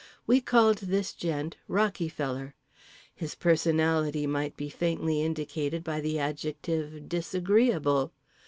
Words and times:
We 0.25 0.41
called 0.41 0.77
this 0.79 1.13
gent 1.13 1.57
Rockyfeller. 1.69 2.53
His 3.13 3.35
personality 3.35 4.25
might 4.25 4.57
be 4.57 4.67
faintly 4.67 5.21
indicated 5.21 5.83
by 5.83 6.01
the 6.01 6.17
adjective 6.17 7.07
Disagreeable. 7.07 8.11